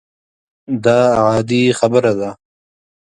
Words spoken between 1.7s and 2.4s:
خبره ده.